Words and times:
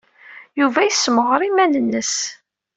Yuba 0.59 0.81
yessemɣar 0.87 1.39
iman-nnes. 1.47 2.13